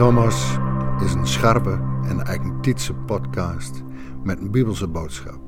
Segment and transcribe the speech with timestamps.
[0.00, 0.58] Thomas
[1.04, 3.82] is een scherpe en eigentietse podcast
[4.22, 5.38] met een bibelse boodschap.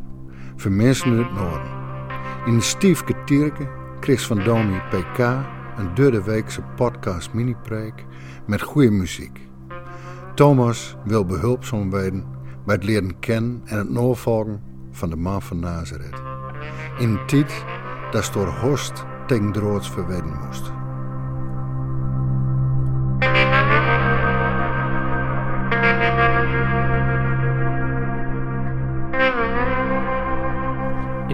[0.57, 1.71] Voor mensen in het noorden.
[2.47, 3.69] In de Stiefke Tierke
[4.01, 5.19] kreeg van Domi PK
[5.77, 8.05] een derde weekse podcast mini-preek
[8.47, 9.49] met goede muziek.
[10.35, 12.25] Thomas wil behulpzaam worden
[12.65, 16.23] bij het leren kennen en het navolgen van de man van Nazareth.
[16.99, 17.65] In een tijd
[18.11, 20.82] dat door Horst tegen droods verwedden moest.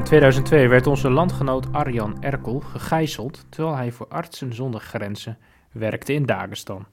[0.09, 5.39] 2002 werd onze landgenoot Arjan Erkel gegijzeld terwijl hij voor Artsen zonder Grenzen
[5.73, 6.87] werkte in Dagestan.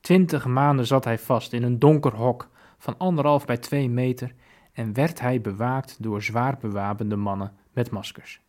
[0.00, 4.34] Twintig maanden zat hij vast in een donker hok van anderhalf bij twee meter
[4.72, 8.40] en werd hij bewaakt door zwaar bewapende mannen met maskers.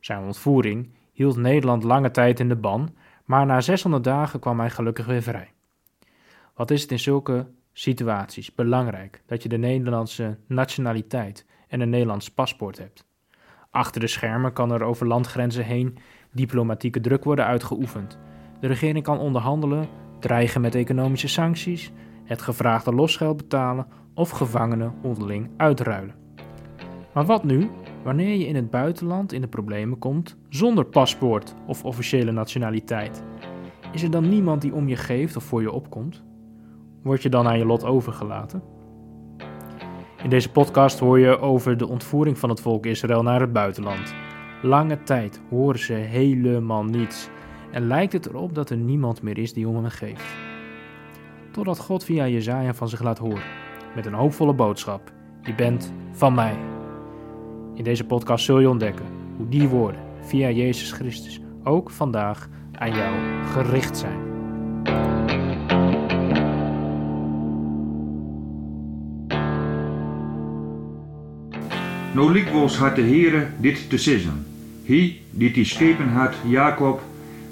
[0.00, 2.94] Zijn ontvoering hield Nederland lange tijd in de ban,
[3.24, 5.52] maar na 600 dagen kwam hij gelukkig weer vrij.
[6.54, 12.30] Wat is het in zulke situaties belangrijk dat je de Nederlandse nationaliteit en een Nederlands
[12.30, 13.08] paspoort hebt?
[13.70, 15.98] Achter de schermen kan er over landgrenzen heen
[16.32, 18.18] diplomatieke druk worden uitgeoefend.
[18.60, 21.92] De regering kan onderhandelen, dreigen met economische sancties,
[22.24, 26.14] het gevraagde losgeld betalen of gevangenen onderling uitruilen.
[27.14, 27.70] Maar wat nu
[28.02, 33.22] wanneer je in het buitenland in de problemen komt zonder paspoort of officiële nationaliteit?
[33.92, 36.22] Is er dan niemand die om je geeft of voor je opkomt?
[37.02, 38.62] Word je dan aan je lot overgelaten?
[40.22, 44.14] In deze podcast hoor je over de ontvoering van het volk Israël naar het buitenland.
[44.62, 47.28] Lange tijd horen ze helemaal niets
[47.72, 50.34] en lijkt het erop dat er niemand meer is die om hen geeft.
[51.50, 53.42] Totdat God via Jezaja van zich laat horen,
[53.94, 55.12] met een hoopvolle boodschap.
[55.42, 56.56] Je bent van mij.
[57.74, 62.94] In deze podcast zul je ontdekken hoe die woorden via Jezus Christus ook vandaag aan
[62.94, 64.29] jou gericht zijn.
[72.12, 74.46] Nou likwijls had de Heere dit te zeggen.
[74.84, 77.02] Hij, die die schepen had Jacob,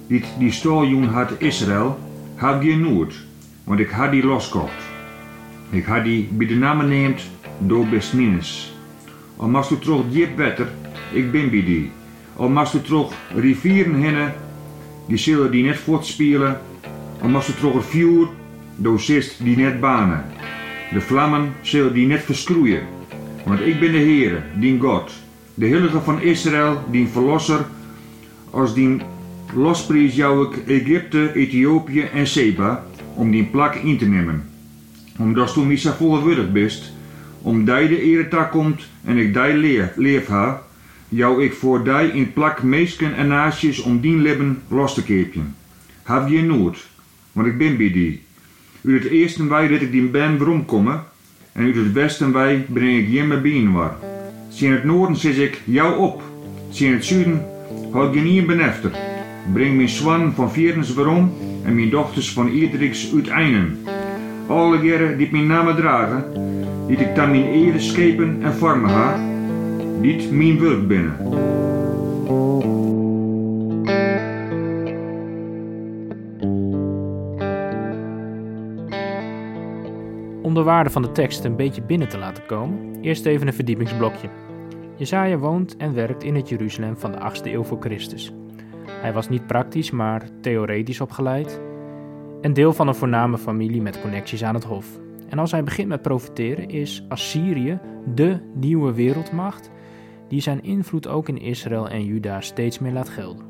[0.07, 1.99] die die staljoen had Israël,
[2.35, 3.15] had je nood,
[3.65, 4.83] want ik had die loskocht.
[5.71, 7.23] Ik had die bij de naam neemt
[7.59, 8.75] door best minus.
[9.37, 10.69] Al mast u terug diep wetter,
[11.13, 11.91] ik ben bij die.
[12.37, 14.35] Al mast u terug rivieren hennen,
[15.07, 16.61] die zullen die net voortspelen.
[17.21, 18.29] Al mast u terug een vuur,
[18.77, 19.01] door
[19.43, 20.25] die net banen.
[20.93, 22.98] De vlammen zullen die net verschroeien.
[23.49, 25.13] Want ik ben de Heere, dien God,
[25.55, 27.67] de Heilige van Israël, dien Verlosser,
[28.51, 29.03] als dien
[29.55, 34.49] losprijs jou ik Egypte, Ethiopië en Seba, om die plak in te nemen.
[35.19, 36.93] Omdat toen zo volwaardig bist,
[37.43, 40.63] om die de eretak komt en ik die leef, leef ha,
[41.09, 45.55] jou ik voor die in plak meesken en naastjes om dien leven los te keepjen.
[46.03, 46.87] Heb je nood,
[47.33, 48.23] want ik ben bij die.
[48.81, 51.05] U het eerste wij dat ik die ben waarom komen,
[51.59, 53.97] en uit het westen wij breng ik jemme bien war.
[54.49, 56.23] Zie in het noorden zet ik jou op.
[56.71, 57.43] Zie in het zuiden
[57.93, 58.91] houd je niet benefter.
[59.53, 61.33] Breng mijn zwan van vierens waarom
[61.65, 63.79] en mijn dochters van Iedriks uit Einen.
[64.47, 66.25] Alle geren die mijn namen dragen,
[66.87, 69.21] die ik dan mijn ere schepen en vormen ha,
[70.01, 71.17] dit mijn werk binnen.
[80.59, 84.29] De waarde van de tekst een beetje binnen te laten komen, eerst even een verdiepingsblokje.
[84.97, 88.33] Jezaja woont en werkt in het Jeruzalem van de 8e eeuw voor Christus.
[88.91, 91.61] Hij was niet praktisch, maar theoretisch opgeleid
[92.41, 94.87] en deel van een voorname familie met connecties aan het hof.
[95.29, 97.79] En als hij begint met profiteren, is Assyrië
[98.15, 99.71] de nieuwe wereldmacht
[100.29, 103.45] die zijn invloed ook in Israël en Juda steeds meer laat gelden.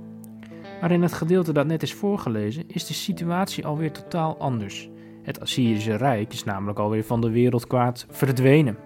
[0.80, 4.90] Maar in het gedeelte dat net is voorgelezen is de situatie alweer totaal anders.
[5.28, 8.76] Het Assyrische Rijk is namelijk alweer van de wereldkwaad verdwenen.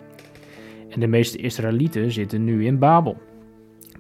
[0.89, 3.17] En de meeste Israëlieten zitten nu in Babel.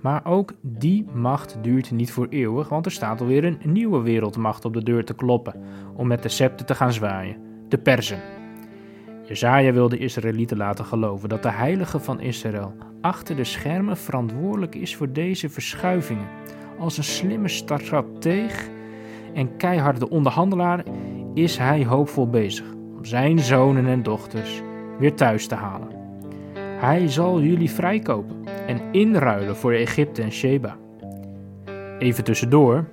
[0.00, 4.64] Maar ook die macht duurt niet voor eeuwig, want er staat alweer een nieuwe wereldmacht
[4.64, 5.54] op de deur te kloppen
[5.96, 7.36] om met de scepter te gaan zwaaien:
[7.68, 8.20] de Perzen.
[9.26, 14.74] Jezaja wil de Israëlieten laten geloven dat de heilige van Israël achter de schermen verantwoordelijk
[14.74, 16.28] is voor deze verschuivingen.
[16.78, 18.70] Als een slimme strateeg
[19.34, 20.84] en keiharde onderhandelaar
[21.34, 24.62] is hij hoopvol bezig om zijn zonen en dochters
[24.98, 25.88] weer thuis te halen.
[26.56, 30.76] Hij zal jullie vrijkopen en inruilen voor Egypte en Sheba.
[31.98, 32.84] Even tussendoor,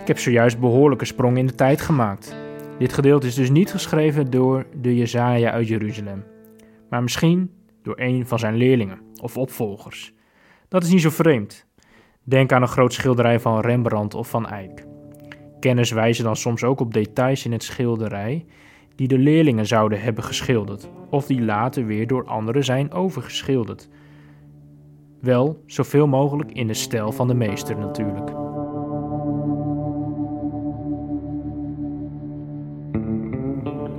[0.00, 2.36] ik heb zojuist behoorlijke sprong in de tijd gemaakt.
[2.78, 6.24] Dit gedeelte is dus niet geschreven door de Jezaja uit Jeruzalem,
[6.90, 7.50] maar misschien
[7.82, 10.14] door een van zijn leerlingen of opvolgers.
[10.68, 11.66] Dat is niet zo vreemd.
[12.22, 14.86] Denk aan een groot schilderij van Rembrandt of van Eyck.
[15.66, 18.44] Kenners wijzen dan soms ook op details in het schilderij
[18.94, 23.88] die de leerlingen zouden hebben geschilderd, of die later weer door anderen zijn overgeschilderd.
[25.20, 28.28] Wel zoveel mogelijk in de stijl van de meester natuurlijk.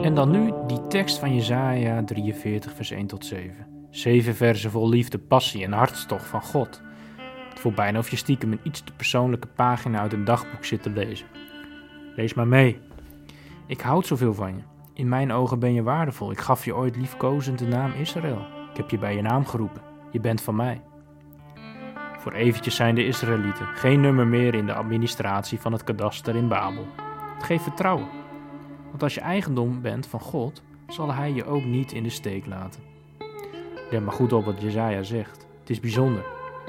[0.01, 3.67] En dan nu die tekst van Jesaja 43 vers 1 tot 7.
[3.89, 6.81] Zeven versen vol liefde, passie en hartstocht van God.
[7.49, 10.83] Het voelt bijna of je stiekem een iets te persoonlijke pagina uit een dagboek zit
[10.83, 11.36] te lezen.
[12.17, 12.79] Lees maar mee.
[13.65, 14.61] Ik houd zoveel van je.
[14.93, 16.31] In mijn ogen ben je waardevol.
[16.31, 18.45] Ik gaf je ooit liefkozend de naam Israël.
[18.71, 19.81] Ik heb je bij je naam geroepen.
[20.11, 20.81] Je bent van mij.
[22.17, 26.47] Voor eventjes zijn de Israëlieten geen nummer meer in de administratie van het kadaster in
[26.47, 26.85] Babel.
[27.35, 28.07] Het geeft vertrouwen.
[28.89, 32.45] Want als je eigendom bent van God, zal hij je ook niet in de steek
[32.45, 32.81] laten.
[33.91, 35.47] Let maar goed op wat Jezaja zegt.
[35.59, 36.25] Het is bijzonder,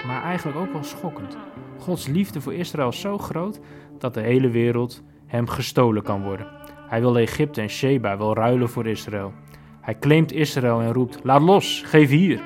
[0.07, 1.37] maar eigenlijk ook wel schokkend.
[1.79, 3.61] Gods liefde voor Israël is zo groot
[3.99, 6.47] dat de hele wereld hem gestolen kan worden.
[6.89, 9.33] Hij wil Egypte en Sheba wel ruilen voor Israël.
[9.81, 12.41] Hij claimt Israël en roept: Laat los, geef hier.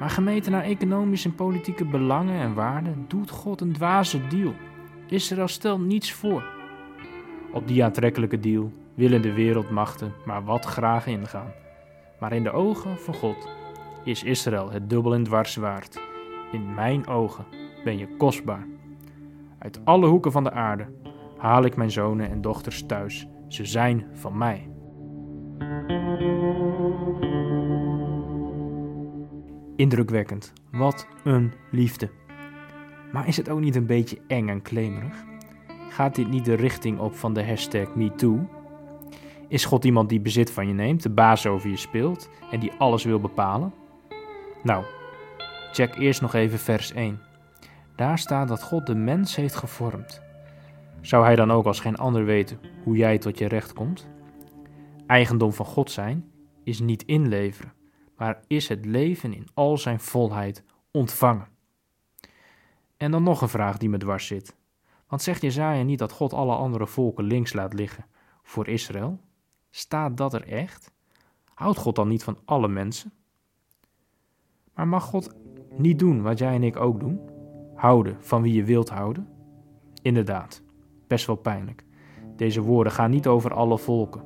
[0.00, 4.54] Maar gemeten naar economische en politieke belangen en waarden doet God een dwaze deal.
[5.06, 6.44] Israël stelt niets voor.
[7.52, 11.52] Op die aantrekkelijke deal willen de wereldmachten maar wat graag ingaan.
[12.20, 13.48] Maar in de ogen van God
[14.04, 16.00] is Israël het dubbel en dwars waard.
[16.52, 17.44] In mijn ogen
[17.84, 18.66] ben je kostbaar.
[19.58, 20.86] Uit alle hoeken van de aarde
[21.42, 23.26] haal ik mijn zonen en dochters thuis.
[23.48, 24.70] Ze zijn van mij.
[29.76, 30.52] Indrukwekkend.
[30.70, 32.10] Wat een liefde.
[33.12, 35.24] Maar is het ook niet een beetje eng en klemerig?
[35.88, 38.48] Gaat dit niet de richting op van de hashtag MeToo?
[39.48, 42.72] Is God iemand die bezit van je neemt, de baas over je speelt en die
[42.78, 43.74] alles wil bepalen?
[44.62, 44.84] Nou,
[45.72, 47.20] check eerst nog even vers 1.
[47.96, 50.21] Daar staat dat God de mens heeft gevormd.
[51.02, 54.08] Zou hij dan ook als geen ander weten hoe jij tot je recht komt?
[55.06, 56.32] Eigendom van God zijn
[56.64, 57.72] is niet inleveren,
[58.16, 61.48] maar is het leven in al zijn volheid ontvangen.
[62.96, 64.56] En dan nog een vraag die me dwars zit.
[65.06, 68.06] Want zegt Jezaja niet dat God alle andere volken links laat liggen
[68.42, 69.20] voor Israël?
[69.70, 70.92] Staat dat er echt?
[71.54, 73.12] Houdt God dan niet van alle mensen?
[74.74, 75.34] Maar mag God
[75.76, 77.20] niet doen wat jij en ik ook doen?
[77.74, 79.28] Houden van wie je wilt houden?
[80.02, 80.62] Inderdaad,
[81.12, 81.84] best wel pijnlijk.
[82.36, 84.22] Deze woorden gaan niet over alle volken,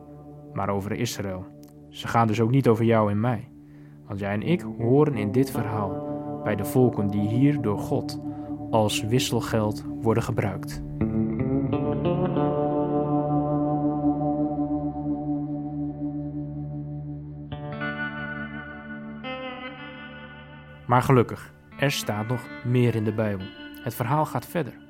[0.52, 1.44] maar over Israël.
[1.88, 3.48] Ze gaan dus ook niet over jou en mij.
[4.06, 8.20] Want jij en ik horen in dit verhaal bij de volken die hier door God
[8.70, 10.82] als wisselgeld worden gebruikt.
[20.86, 23.46] Maar gelukkig, er staat nog meer in de Bijbel.
[23.82, 24.85] Het verhaal gaat verder.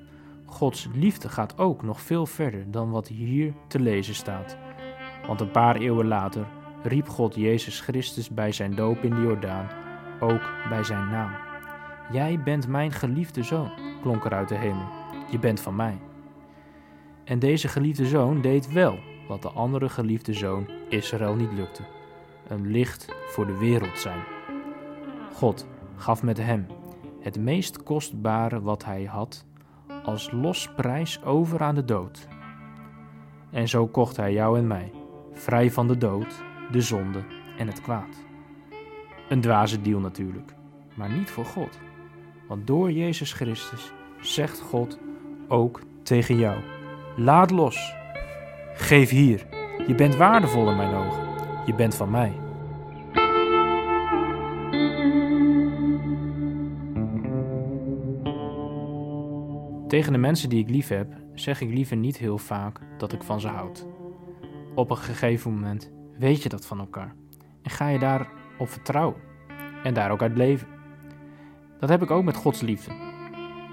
[0.47, 4.57] Gods liefde gaat ook nog veel verder dan wat hier te lezen staat.
[5.27, 6.47] Want een paar eeuwen later
[6.83, 9.69] riep God Jezus Christus bij zijn doop in de Jordaan
[10.21, 11.31] ook bij zijn naam.
[12.13, 13.71] Jij bent mijn geliefde zoon,
[14.03, 14.89] klonk er uit de hemel.
[15.31, 15.99] Je bent van mij.
[17.25, 18.99] En deze geliefde zoon deed wel
[19.29, 21.83] wat de andere geliefde zoon Israël niet lukte:
[22.49, 24.25] een licht voor de wereld zijn.
[25.33, 25.67] God
[25.97, 26.67] gaf met hem
[27.21, 29.45] het meest kostbare wat hij had
[30.07, 32.29] als losprijs over aan de dood.
[33.51, 34.93] En zo kocht hij jou en mij,
[35.33, 37.25] vrij van de dood, de zonde
[37.59, 38.25] en het kwaad.
[39.29, 40.55] Een dwaze deal natuurlijk,
[40.95, 41.79] maar niet voor God.
[42.49, 44.99] Want door Jezus Christus zegt God
[45.49, 46.61] ook tegen jou:
[47.17, 47.95] Laat los.
[48.75, 49.47] Geef hier.
[49.87, 51.29] Je bent waardevol in mijn ogen.
[51.67, 52.46] Je bent van mij.
[59.97, 63.23] Tegen de mensen die ik lief heb, zeg ik liever niet heel vaak dat ik
[63.23, 63.87] van ze houd.
[64.75, 67.15] Op een gegeven moment weet je dat van elkaar
[67.63, 69.21] en ga je daarop vertrouwen
[69.83, 70.69] en daar ook uit leven.
[71.81, 72.93] Dat heb ik ook met Gods liefde.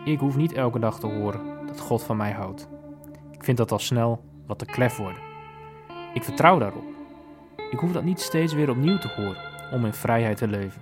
[0.05, 2.69] Ik hoef niet elke dag te horen dat God van mij houdt.
[3.31, 5.21] Ik vind dat al snel wat te klef worden.
[6.13, 6.85] Ik vertrouw daarop.
[7.69, 10.81] Ik hoef dat niet steeds weer opnieuw te horen om in vrijheid te leven.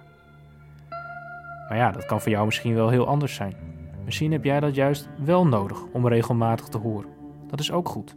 [1.67, 3.70] Maar ja, dat kan voor jou misschien wel heel anders zijn.
[4.05, 7.09] Misschien heb jij dat juist wel nodig om regelmatig te horen.
[7.47, 8.15] Dat is ook goed.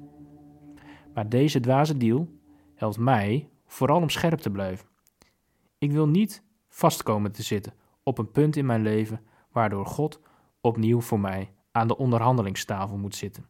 [1.15, 2.29] Maar deze dwaze deal
[2.75, 4.87] helpt mij vooral om scherp te blijven.
[5.79, 7.73] Ik wil niet vastkomen te zitten
[8.03, 9.21] op een punt in mijn leven
[9.53, 10.21] waardoor God
[10.61, 13.47] opnieuw voor mij aan de onderhandelingstafel moet zitten.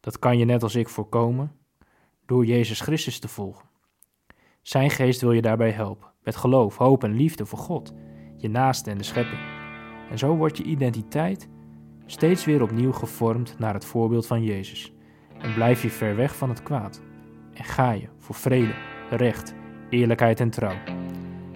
[0.00, 1.52] Dat kan je net als ik voorkomen
[2.26, 3.68] door Jezus Christus te volgen.
[4.62, 7.94] Zijn geest wil je daarbij helpen, met geloof, hoop en liefde voor God,
[8.36, 9.55] je naaste en de schepping.
[10.10, 11.48] En zo wordt je identiteit
[12.06, 14.92] steeds weer opnieuw gevormd naar het voorbeeld van Jezus,
[15.38, 17.02] en blijf je ver weg van het kwaad.
[17.52, 18.74] En ga je voor vrede,
[19.10, 19.54] recht,
[19.90, 20.76] eerlijkheid en trouw.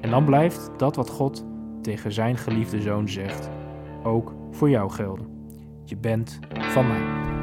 [0.00, 1.45] En dan blijft dat wat God
[1.83, 3.50] tegen zijn geliefde zoon zegt,
[4.02, 5.26] ook voor jou gelden.
[5.85, 7.39] Je bent van mij.